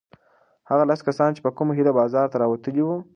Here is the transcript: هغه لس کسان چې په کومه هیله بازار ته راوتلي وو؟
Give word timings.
هغه 0.69 0.83
لس 0.89 0.99
کسان 1.07 1.29
چې 1.35 1.41
په 1.45 1.51
کومه 1.57 1.71
هیله 1.77 1.91
بازار 1.99 2.25
ته 2.31 2.37
راوتلي 2.43 2.83
وو؟ 2.85 2.97